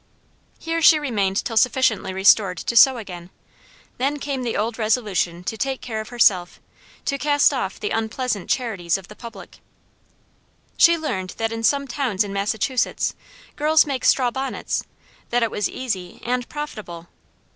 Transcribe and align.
Here 0.57 0.81
she 0.81 0.97
remained 0.97 1.45
till 1.45 1.57
sufficiently 1.57 2.11
restored 2.11 2.57
to 2.57 2.75
sew 2.75 2.97
again. 2.97 3.29
Then 3.99 4.17
came 4.17 4.41
the 4.41 4.57
old 4.57 4.79
resolution 4.79 5.43
to 5.43 5.57
take 5.57 5.79
care 5.79 6.01
of 6.01 6.09
herself, 6.09 6.59
to 7.05 7.19
cast 7.19 7.53
off 7.53 7.79
the 7.79 7.91
unpleasant 7.91 8.49
charities 8.49 8.97
of 8.97 9.09
the 9.09 9.15
public. 9.15 9.59
She 10.75 10.97
learned 10.97 11.35
that 11.37 11.51
in 11.51 11.61
some 11.61 11.87
towns 11.87 12.23
in 12.23 12.33
Massachusetts, 12.33 13.13
girls 13.55 13.85
make 13.85 14.03
straw 14.03 14.31
bonnets 14.31 14.81
that 15.29 15.43
it 15.43 15.51
was 15.51 15.69
easy 15.69 16.19
and 16.25 16.49
profitable. 16.49 17.07